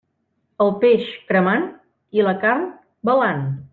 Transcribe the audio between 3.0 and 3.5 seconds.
belant.